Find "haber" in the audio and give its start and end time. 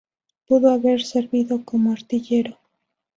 0.71-1.03